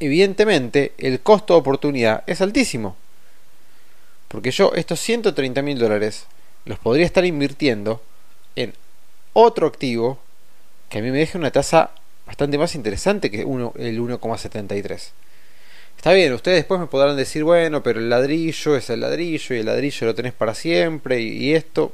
evidentemente 0.00 0.92
el 0.98 1.20
costo 1.20 1.54
de 1.54 1.60
oportunidad 1.60 2.24
es 2.26 2.40
altísimo. 2.40 2.96
Porque 4.28 4.50
yo 4.50 4.72
estos 4.74 5.00
130 5.00 5.62
mil 5.62 5.78
dólares 5.78 6.26
los 6.64 6.78
podría 6.78 7.06
estar 7.06 7.24
invirtiendo 7.24 8.02
en 8.56 8.74
otro 9.32 9.66
activo 9.66 10.18
que 10.90 10.98
a 10.98 11.02
mí 11.02 11.10
me 11.10 11.18
deje 11.18 11.38
una 11.38 11.50
tasa 11.50 11.90
bastante 12.28 12.58
más 12.58 12.74
interesante 12.74 13.30
que 13.30 13.42
uno, 13.42 13.72
el 13.78 13.98
1,73. 13.98 15.12
Está 15.96 16.12
bien, 16.12 16.30
ustedes 16.34 16.58
después 16.58 16.78
me 16.78 16.86
podrán 16.86 17.16
decir, 17.16 17.42
bueno, 17.42 17.82
pero 17.82 18.00
el 18.00 18.10
ladrillo 18.10 18.76
es 18.76 18.90
el 18.90 19.00
ladrillo 19.00 19.56
y 19.56 19.60
el 19.60 19.66
ladrillo 19.66 20.06
lo 20.06 20.14
tenés 20.14 20.34
para 20.34 20.54
siempre 20.54 21.20
y, 21.22 21.54
esto. 21.54 21.90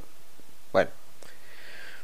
Bueno. 0.73 0.91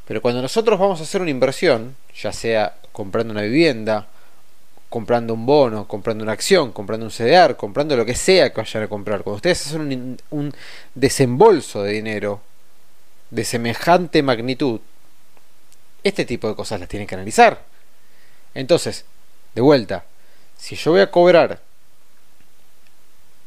Pero 0.08 0.22
cuando 0.22 0.42
nosotros 0.42 0.80
vamos 0.80 1.02
a 1.02 1.04
hacer 1.04 1.22
una 1.22 1.30
inversión, 1.30 1.98
ya 2.16 2.32
sea 2.32 2.78
comprando 2.94 3.34
una 3.34 3.42
vivienda, 3.42 4.08
comprando 4.88 5.34
un 5.34 5.46
bono, 5.46 5.86
comprando 5.86 6.24
una 6.24 6.32
acción, 6.32 6.72
comprando 6.72 7.06
un 7.06 7.12
CDR, 7.12 7.58
comprando 7.58 7.98
lo 7.98 8.06
que 8.06 8.16
sea 8.16 8.50
que 8.52 8.62
vayan 8.62 8.84
a 8.84 8.88
comprar, 8.88 9.24
cuando 9.24 9.36
ustedes 9.36 9.68
hacen 9.68 9.82
un, 9.82 10.18
un 10.30 10.54
desembolso 10.96 11.84
de 11.84 11.92
dinero 11.92 12.40
de 13.30 13.44
semejante 13.44 14.24
magnitud, 14.24 14.80
este 16.02 16.24
tipo 16.24 16.48
de 16.48 16.56
cosas 16.56 16.80
las 16.80 16.88
tienen 16.88 17.08
que 17.08 17.16
analizar. 17.16 17.71
Entonces, 18.54 19.06
de 19.56 19.62
vuelta, 19.62 20.06
si 20.58 20.76
yo 20.76 20.92
voy 20.92 21.02
a 21.02 21.12
cobrar 21.12 21.62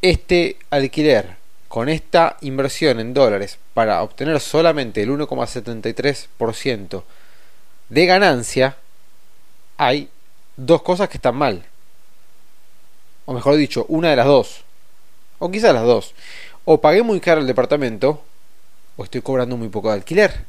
este 0.03 0.59
alquiler 0.71 1.37
con 1.69 1.89
esta 1.89 2.37
inversión 2.41 3.01
en 3.01 3.15
dólares 3.15 3.59
para 3.73 4.03
obtener 4.03 4.39
solamente 4.41 5.03
el 5.03 5.11
1,73% 5.11 7.03
de 7.89 8.07
ganancia, 8.07 8.77
hay 9.77 10.09
dos 10.57 10.83
cosas 10.83 11.09
que 11.09 11.19
están 11.19 11.37
mal. 11.37 11.65
O 13.27 13.33
mejor 13.33 13.57
dicho, 13.57 13.87
una 13.89 14.11
de 14.11 14.17
las 14.17 14.27
dos. 14.27 14.65
O 15.39 15.51
quizás 15.51 15.75
las 15.75 15.85
dos. 15.85 16.15
O 16.65 16.81
pagué 16.81 17.03
muy 17.03 17.21
caro 17.21 17.41
el 17.41 17.47
departamento, 17.47 18.23
o 18.97 19.05
estoy 19.05 19.23
cobrando 19.23 19.57
muy 19.57 19.69
poco 19.69 19.89
de 19.89 19.95
alquiler. 19.95 20.45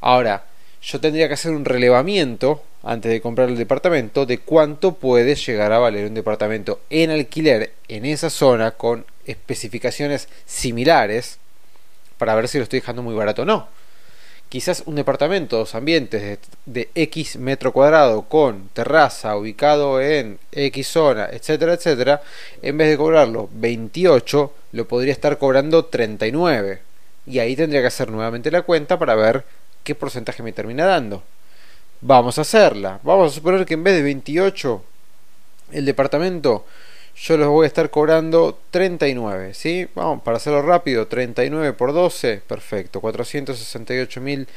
Ahora, 0.00 0.44
yo 0.82 1.00
tendría 1.00 1.28
que 1.28 1.34
hacer 1.34 1.52
un 1.52 1.64
relevamiento 1.64 2.62
antes 2.82 3.12
de 3.12 3.20
comprar 3.20 3.48
el 3.48 3.58
departamento 3.58 4.24
de 4.24 4.38
cuánto 4.38 4.94
puede 4.94 5.34
llegar 5.34 5.72
a 5.72 5.78
valer 5.78 6.06
un 6.06 6.14
departamento 6.14 6.80
en 6.88 7.10
alquiler 7.10 7.72
en 7.88 8.06
esa 8.06 8.30
zona 8.30 8.70
con 8.72 9.04
especificaciones 9.26 10.28
similares 10.46 11.38
para 12.16 12.34
ver 12.34 12.48
si 12.48 12.58
lo 12.58 12.64
estoy 12.64 12.80
dejando 12.80 13.02
muy 13.02 13.14
barato 13.14 13.42
o 13.42 13.44
no. 13.44 13.68
Quizás 14.48 14.82
un 14.86 14.96
departamento, 14.96 15.58
dos 15.58 15.76
ambientes 15.76 16.40
de, 16.66 16.88
X 16.96 17.36
metro 17.36 17.72
cuadrado 17.72 18.22
con 18.22 18.68
terraza 18.72 19.36
ubicado 19.36 20.00
en 20.00 20.40
X 20.50 20.88
zona, 20.88 21.28
etcétera, 21.30 21.74
etcétera, 21.74 22.20
en 22.60 22.76
vez 22.76 22.90
de 22.90 22.96
cobrarlo 22.96 23.48
28, 23.52 24.52
lo 24.72 24.88
podría 24.88 25.12
estar 25.12 25.38
cobrando 25.38 25.84
39. 25.84 26.80
Y 27.26 27.38
ahí 27.38 27.54
tendría 27.54 27.80
que 27.80 27.86
hacer 27.86 28.10
nuevamente 28.10 28.50
la 28.50 28.62
cuenta 28.62 28.98
para 28.98 29.14
ver 29.14 29.44
qué 29.84 29.94
porcentaje 29.94 30.42
me 30.42 30.52
termina 30.52 30.86
dando. 30.86 31.22
Vamos 32.00 32.38
a 32.38 32.42
hacerla. 32.42 33.00
Vamos 33.02 33.32
a 33.32 33.34
suponer 33.34 33.66
que 33.66 33.74
en 33.74 33.84
vez 33.84 33.94
de 33.94 34.02
28 34.02 34.82
el 35.72 35.84
departamento 35.84 36.64
yo 37.16 37.36
los 37.36 37.48
voy 37.48 37.64
a 37.64 37.66
estar 37.66 37.90
cobrando 37.90 38.58
39, 38.70 39.52
¿sí? 39.52 39.88
Vamos, 39.94 40.22
para 40.22 40.38
hacerlo 40.38 40.62
rápido, 40.62 41.06
39 41.06 41.74
por 41.74 41.92
12, 41.92 42.40
perfecto, 42.46 43.02
468 43.02 44.22
mil 44.22 44.48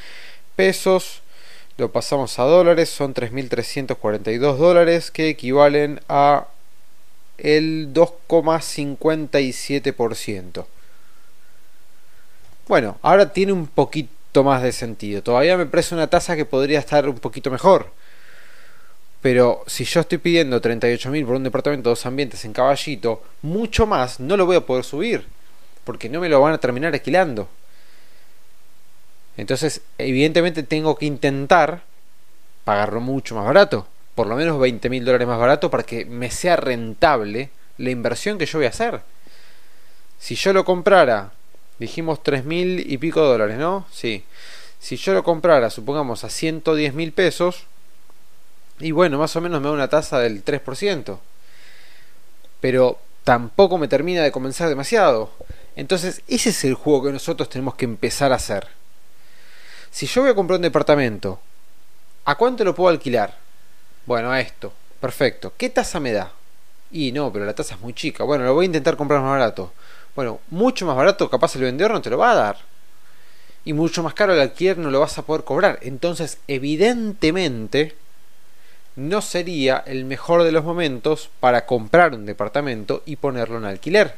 pesos, 0.56 1.24
lo 1.78 1.92
pasamos 1.92 2.40
a 2.40 2.44
dólares, 2.44 2.90
son 2.90 3.14
3.342 3.14 4.56
dólares 4.56 5.12
que 5.12 5.28
equivalen 5.30 6.00
a 6.08 6.48
el 7.38 7.94
2,57%. 7.94 10.66
Bueno, 12.68 12.98
ahora 13.02 13.34
tiene 13.34 13.52
un 13.52 13.68
poquito 13.68 14.23
más 14.42 14.64
de 14.64 14.72
sentido. 14.72 15.22
Todavía 15.22 15.58
me 15.58 15.66
parece 15.66 15.94
una 15.94 16.10
tasa 16.10 16.38
que 16.38 16.46
podría 16.46 16.80
estar 16.80 17.10
un 17.10 17.20
poquito 17.20 17.52
mejor. 17.52 17.92
Pero 19.22 19.64
si 19.68 19.86
yo 19.86 20.00
estoy 20.00 20.18
pidiendo 20.18 20.62
38.000 20.62 21.26
por 21.26 21.36
un 21.36 21.44
departamento 21.44 21.90
de 21.90 21.92
dos 21.92 22.06
ambientes 22.06 22.44
en 22.46 22.54
Caballito, 22.54 23.22
mucho 23.42 23.86
más 23.86 24.20
no 24.20 24.36
lo 24.36 24.46
voy 24.46 24.56
a 24.56 24.66
poder 24.66 24.84
subir. 24.84 25.28
Porque 25.84 26.10
no 26.10 26.20
me 26.20 26.30
lo 26.30 26.42
van 26.42 26.54
a 26.54 26.58
terminar 26.58 26.94
alquilando. 26.94 27.48
Entonces, 29.38 29.82
evidentemente 29.98 30.64
tengo 30.64 30.96
que 30.96 31.06
intentar 31.06 31.82
pagarlo 32.64 33.02
mucho 33.02 33.36
más 33.36 33.46
barato. 33.46 33.88
Por 34.16 34.28
lo 34.28 34.36
menos 34.36 34.58
20.000 34.60 35.04
dólares 35.04 35.28
más 35.28 35.40
barato 35.40 35.70
para 35.72 35.84
que 35.84 36.06
me 36.06 36.30
sea 36.32 36.56
rentable 36.56 37.50
la 37.78 37.90
inversión 37.90 38.38
que 38.38 38.46
yo 38.46 38.60
voy 38.60 38.68
a 38.68 38.70
hacer. 38.70 39.02
Si 40.20 40.36
yo 40.36 40.54
lo 40.54 40.64
comprara, 40.64 41.32
dijimos 41.84 42.20
3.000 42.24 42.84
y 42.86 42.98
pico 42.98 43.22
dólares, 43.22 43.58
¿no? 43.58 43.86
Sí. 43.92 44.24
Si 44.80 44.98
yo 44.98 45.14
lo 45.14 45.24
comprara, 45.24 45.70
supongamos, 45.70 46.24
a 46.24 46.28
110.000 46.28 47.14
pesos, 47.14 47.66
y 48.80 48.92
bueno, 48.92 49.18
más 49.18 49.36
o 49.36 49.42
menos 49.42 49.62
me 49.62 49.68
da 49.68 49.74
una 49.74 49.88
tasa 49.88 50.20
del 50.20 50.44
3%. 50.44 51.20
Pero 52.60 53.00
tampoco 53.24 53.78
me 53.78 53.88
termina 53.88 54.24
de 54.24 54.32
convencer 54.32 54.68
demasiado. 54.68 55.32
Entonces, 55.76 56.22
ese 56.28 56.50
es 56.50 56.64
el 56.64 56.74
juego 56.74 57.06
que 57.06 57.12
nosotros 57.12 57.50
tenemos 57.50 57.76
que 57.76 57.86
empezar 57.86 58.32
a 58.32 58.36
hacer. 58.36 58.68
Si 59.92 60.08
yo 60.08 60.22
voy 60.22 60.32
a 60.32 60.36
comprar 60.36 60.58
un 60.58 60.64
departamento, 60.64 61.40
¿a 62.26 62.36
cuánto 62.36 62.64
lo 62.64 62.76
puedo 62.76 62.90
alquilar? 62.90 63.38
Bueno, 64.06 64.32
a 64.32 64.42
esto. 64.42 64.74
Perfecto. 65.00 65.54
¿Qué 65.58 65.70
tasa 65.70 66.00
me 66.00 66.12
da? 66.12 66.32
Y 66.92 67.12
no, 67.12 67.32
pero 67.32 67.46
la 67.46 67.54
tasa 67.54 67.76
es 67.76 67.82
muy 67.82 67.94
chica. 67.94 68.24
Bueno, 68.24 68.44
lo 68.44 68.54
voy 68.54 68.66
a 68.66 68.68
intentar 68.68 68.98
comprar 68.98 69.22
más 69.22 69.32
barato. 69.32 69.74
Bueno, 70.16 70.40
mucho 70.50 70.86
más 70.86 70.96
barato, 70.96 71.30
capaz 71.30 71.56
el 71.56 71.64
vendedor 71.64 71.92
no 71.92 72.02
te 72.02 72.10
lo 72.10 72.18
va 72.18 72.32
a 72.32 72.36
dar. 72.36 72.58
Y 73.66 73.74
mucho 73.74 74.04
más 74.04 74.14
caro 74.14 74.34
el 74.34 74.42
alquiler 74.42 74.78
no 74.78 74.92
lo 74.92 75.00
vas 75.00 75.18
a 75.18 75.24
poder 75.24 75.44
cobrar. 75.44 75.80
Entonces, 75.82 76.38
evidentemente, 76.48 77.96
no 78.96 79.22
sería 79.22 79.84
el 79.88 80.06
mejor 80.06 80.44
de 80.44 80.52
los 80.52 80.64
momentos 80.64 81.30
para 81.40 81.66
comprar 81.66 82.14
un 82.14 82.26
departamento 82.26 83.02
y 83.06 83.16
ponerlo 83.16 83.58
en 83.58 83.66
alquiler. 83.66 84.16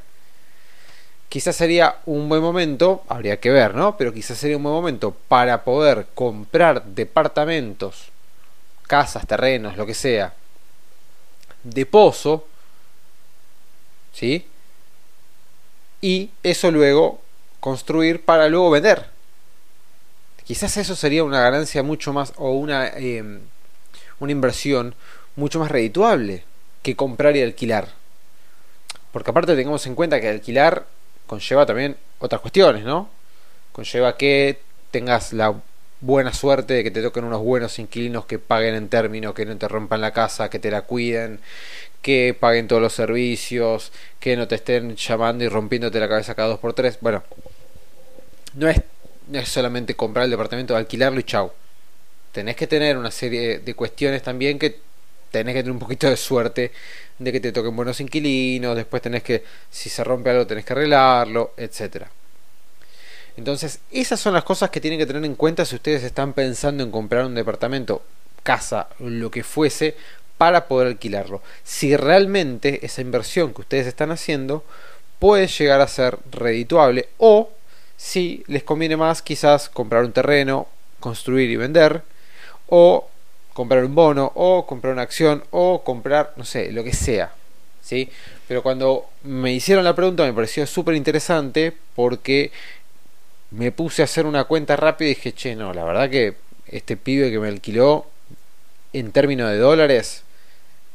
Quizás 1.29 1.55
sería 1.55 1.97
un 2.05 2.27
buen 2.29 2.41
momento, 2.41 3.03
habría 3.07 3.39
que 3.39 3.49
ver, 3.49 3.75
¿no? 3.75 3.97
Pero 3.97 4.13
quizás 4.13 4.37
sería 4.37 4.57
un 4.57 4.63
buen 4.63 4.75
momento 4.75 5.15
para 5.27 5.63
poder 5.63 6.07
comprar 6.13 6.83
departamentos, 6.83 8.09
casas, 8.87 9.25
terrenos, 9.27 9.77
lo 9.77 9.85
que 9.85 9.93
sea, 9.93 10.33
de 11.63 11.85
pozo, 11.85 12.47
¿sí? 14.13 14.45
Y 16.05 16.29
eso 16.43 16.69
luego 16.69 17.19
construir 17.59 18.23
para 18.23 18.47
luego 18.47 18.69
vender. 18.69 19.07
Quizás 20.43 20.77
eso 20.77 20.95
sería 20.95 21.23
una 21.23 21.41
ganancia 21.41 21.81
mucho 21.81 22.13
más 22.13 22.31
o 22.35 22.51
una... 22.51 22.89
Eh, 22.89 23.39
una 24.19 24.31
inversión 24.31 24.93
mucho 25.35 25.57
más 25.57 25.71
redituable 25.71 26.43
que 26.83 26.95
comprar 26.95 27.35
y 27.35 27.41
alquilar. 27.41 27.89
Porque 29.11 29.31
aparte 29.31 29.55
tengamos 29.55 29.87
en 29.87 29.95
cuenta 29.95 30.21
que 30.21 30.29
alquilar 30.29 30.85
conlleva 31.25 31.65
también 31.65 31.97
otras 32.19 32.39
cuestiones, 32.39 32.83
¿no? 32.83 33.09
Conlleva 33.71 34.15
que 34.15 34.59
tengas 34.91 35.33
la 35.33 35.55
buena 36.05 36.33
suerte 36.33 36.75
de 36.75 36.83
que 36.83 36.91
te 36.91 37.01
toquen 37.01 37.23
unos 37.25 37.41
buenos 37.41 37.79
inquilinos 37.79 38.25
que 38.25 38.39
paguen 38.39 38.75
en 38.75 38.89
términos, 38.89 39.33
que 39.33 39.45
no 39.45 39.57
te 39.57 39.67
rompan 39.67 40.01
la 40.01 40.11
casa, 40.13 40.49
que 40.49 40.59
te 40.59 40.71
la 40.71 40.83
cuiden, 40.83 41.39
que 42.01 42.35
paguen 42.39 42.67
todos 42.67 42.81
los 42.81 42.93
servicios, 42.93 43.91
que 44.19 44.37
no 44.37 44.47
te 44.47 44.55
estén 44.55 44.95
llamando 44.95 45.43
y 45.43 45.49
rompiéndote 45.49 45.99
la 45.99 46.07
cabeza 46.09 46.35
cada 46.35 46.49
dos 46.49 46.59
por 46.59 46.73
tres. 46.73 46.97
Bueno, 47.01 47.23
no 48.53 48.69
es, 48.69 48.81
no 49.27 49.39
es 49.39 49.49
solamente 49.49 49.95
comprar 49.95 50.25
el 50.25 50.31
departamento, 50.31 50.75
alquilarlo 50.75 51.19
y 51.19 51.23
chau 51.23 51.51
tenés 52.35 52.57
que 52.57 52.67
tener 52.67 52.97
una 52.97 53.11
serie 53.11 53.59
de 53.59 53.73
cuestiones 53.75 54.21
también 54.21 54.59
que 54.59 54.81
tenés 55.31 55.55
que 55.55 55.61
tener 55.61 55.71
un 55.71 55.79
poquito 55.79 56.09
de 56.09 56.17
suerte 56.17 56.73
de 57.17 57.31
que 57.31 57.39
te 57.39 57.53
toquen 57.53 57.73
buenos 57.73 58.01
inquilinos, 58.01 58.75
después 58.75 59.01
tenés 59.01 59.23
que, 59.23 59.41
si 59.71 59.89
se 59.89 60.03
rompe 60.03 60.31
algo, 60.31 60.45
tenés 60.45 60.65
que 60.65 60.73
arreglarlo, 60.73 61.53
etcétera. 61.55 62.11
Entonces, 63.37 63.79
esas 63.91 64.19
son 64.19 64.33
las 64.33 64.43
cosas 64.43 64.69
que 64.69 64.81
tienen 64.81 64.99
que 64.99 65.05
tener 65.05 65.25
en 65.25 65.35
cuenta 65.35 65.65
si 65.65 65.75
ustedes 65.75 66.03
están 66.03 66.33
pensando 66.33 66.83
en 66.83 66.91
comprar 66.91 67.25
un 67.25 67.35
departamento, 67.35 68.01
casa, 68.43 68.87
lo 68.99 69.29
que 69.31 69.43
fuese, 69.43 69.95
para 70.37 70.67
poder 70.67 70.87
alquilarlo. 70.87 71.41
Si 71.63 71.95
realmente 71.95 72.85
esa 72.85 73.01
inversión 73.01 73.53
que 73.53 73.61
ustedes 73.61 73.87
están 73.87 74.11
haciendo 74.11 74.63
puede 75.19 75.47
llegar 75.47 75.81
a 75.81 75.87
ser 75.87 76.17
redituable 76.31 77.09
o 77.17 77.49
si 77.97 78.43
les 78.47 78.63
conviene 78.63 78.97
más 78.97 79.21
quizás 79.21 79.69
comprar 79.69 80.03
un 80.03 80.11
terreno, 80.11 80.67
construir 80.99 81.49
y 81.49 81.55
vender 81.55 82.03
o 82.67 83.09
comprar 83.53 83.85
un 83.85 83.95
bono, 83.95 84.31
o 84.35 84.65
comprar 84.65 84.91
una 84.91 85.03
acción, 85.03 85.43
o 85.51 85.81
comprar, 85.83 86.33
no 86.35 86.43
sé, 86.43 86.73
lo 86.73 86.83
que 86.83 86.91
sea. 86.93 87.31
¿sí? 87.81 88.09
Pero 88.47 88.63
cuando 88.63 89.05
me 89.23 89.53
hicieron 89.53 89.85
la 89.85 89.95
pregunta 89.95 90.23
me 90.23 90.33
pareció 90.33 90.65
súper 90.67 90.95
interesante 90.95 91.71
porque 91.95 92.51
me 93.57 93.71
puse 93.71 94.01
a 94.01 94.05
hacer 94.05 94.25
una 94.25 94.45
cuenta 94.45 94.75
rápida 94.75 95.09
y 95.09 95.15
dije, 95.15 95.33
che, 95.33 95.55
no, 95.55 95.73
la 95.73 95.83
verdad 95.83 96.09
que 96.09 96.35
este 96.67 96.97
pibe 96.97 97.31
que 97.31 97.39
me 97.39 97.47
alquiló 97.47 98.05
en 98.93 99.11
términos 99.11 99.49
de 99.49 99.57
dólares, 99.57 100.23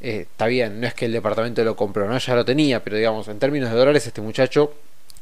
eh, 0.01 0.27
está 0.31 0.47
bien, 0.47 0.81
no 0.81 0.87
es 0.87 0.95
que 0.95 1.07
el 1.07 1.13
departamento 1.13 1.63
lo 1.65 1.77
compró, 1.77 2.09
no, 2.09 2.19
ya 2.19 2.35
lo 2.35 2.45
tenía, 2.45 2.83
pero 2.83 2.97
digamos, 2.97 3.29
en 3.29 3.39
términos 3.39 3.71
de 3.71 3.77
dólares, 3.77 4.07
este 4.07 4.21
muchacho, 4.21 4.75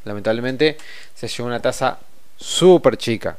lamentablemente, 0.04 0.78
se 1.14 1.28
llevó 1.28 1.48
una 1.48 1.60
tasa 1.60 1.98
súper 2.36 2.96
chica 2.96 3.36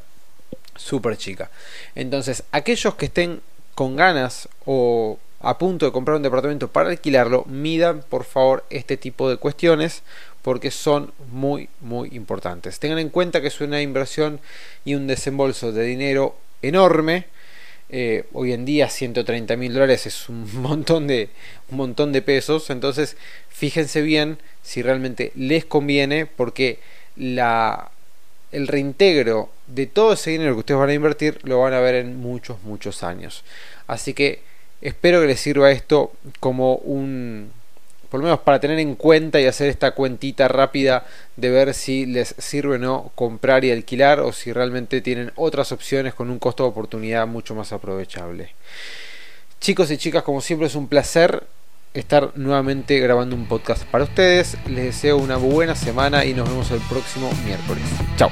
súper 0.80 1.18
chica. 1.18 1.52
Entonces, 1.94 2.44
aquellos 2.52 2.96
que 2.96 3.06
estén 3.06 3.42
con 3.76 3.96
ganas 3.96 4.50
o 4.66 5.20
a 5.42 5.58
punto 5.58 5.86
de 5.86 5.92
comprar 5.92 6.18
un 6.18 6.24
departamento 6.24 6.70
para 6.70 6.90
alquilarlo, 6.90 7.46
midan 7.46 8.04
por 8.10 8.24
favor 8.24 8.66
este 8.70 8.98
tipo 8.98 9.30
de 9.30 9.38
cuestiones 9.38 10.02
porque 10.42 10.72
son 10.72 11.12
muy 11.32 11.70
muy 11.82 12.10
importantes. 12.14 12.80
Tengan 12.80 13.00
en 13.00 13.10
cuenta 13.10 13.42
que 13.42 13.48
es 13.48 13.62
una 13.62 13.82
inversión 13.82 14.40
y 14.86 14.96
un 14.96 15.08
desembolso 15.08 15.72
de 15.72 15.84
dinero 15.84 16.36
enorme. 16.62 17.26
Eh, 17.92 18.26
hoy 18.34 18.54
en 18.54 18.66
día 18.66 18.88
130 18.88 19.56
mil 19.56 19.74
dólares 19.74 20.06
es 20.06 20.30
un 20.30 20.48
montón 20.62 21.08
de 21.08 21.30
un 21.70 21.78
montón 21.78 22.12
de 22.12 22.22
pesos. 22.22 22.70
Entonces 22.70 23.18
fíjense 23.50 24.02
bien 24.02 24.38
si 24.64 24.82
realmente 24.82 25.32
les 25.36 25.66
conviene 25.66 26.26
porque 26.26 26.80
la 27.16 27.92
el 28.52 28.68
reintegro 28.68 29.52
de 29.68 29.86
todo 29.86 30.14
ese 30.14 30.32
dinero 30.32 30.54
que 30.56 30.60
ustedes 30.62 30.80
van 30.80 30.90
a 30.90 30.94
invertir 30.94 31.40
lo 31.44 31.60
van 31.60 31.74
a 31.74 31.80
ver 31.80 31.96
en 31.96 32.18
muchos, 32.18 32.62
muchos 32.64 33.04
años. 33.04 33.44
Así 33.88 34.14
que 34.14 34.42
Espero 34.82 35.20
que 35.20 35.28
les 35.28 35.42
sirva 35.42 35.72
esto 35.72 36.14
como 36.40 36.76
un 36.76 37.52
por 38.10 38.20
lo 38.20 38.26
menos 38.26 38.40
para 38.40 38.60
tener 38.60 38.80
en 38.80 38.96
cuenta 38.96 39.40
y 39.40 39.46
hacer 39.46 39.70
esta 39.70 39.92
cuentita 39.92 40.48
rápida 40.48 41.06
de 41.36 41.50
ver 41.50 41.74
si 41.74 42.06
les 42.06 42.36
sirve 42.38 42.76
o 42.76 42.80
no 42.80 43.12
comprar 43.16 43.64
y 43.66 43.72
alquilar 43.72 44.20
o 44.20 44.32
si 44.32 44.52
realmente 44.52 45.02
tienen 45.02 45.32
otras 45.36 45.72
opciones 45.72 46.14
con 46.14 46.30
un 46.30 46.40
costo 46.40 46.64
de 46.64 46.70
oportunidad 46.70 47.28
mucho 47.28 47.56
más 47.56 47.72
aprovechable. 47.72 48.54
Chicos 49.60 49.92
y 49.92 49.98
chicas, 49.98 50.24
como 50.24 50.42
siempre 50.42 50.68
es 50.68 50.76
un 50.76 50.88
placer 50.88 51.44
estar 51.94 52.32
nuevamente 52.36 53.00
grabando 53.00 53.36
un 53.36 53.48
podcast 53.48 53.84
para 53.86 54.04
ustedes. 54.04 54.58
Les 54.68 54.86
deseo 54.86 55.18
una 55.18 55.38
buena 55.38 55.76
semana 55.76 56.26
y 56.26 56.34
nos 56.34 56.50
vemos 56.50 56.72
el 56.72 56.82
próximo 56.82 57.30
miércoles. 57.46 57.84
Chao. 58.16 58.32